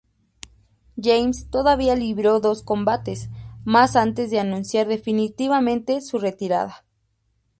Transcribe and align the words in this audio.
James 0.99 1.47
todavía 1.51 1.95
libró 1.95 2.39
dos 2.39 2.63
combates 2.63 3.29
más 3.65 3.95
antes 3.95 4.31
de 4.31 4.39
anunciar 4.39 4.87
definitivamente 4.87 6.01
su 6.01 6.17
retirada. 6.17 6.83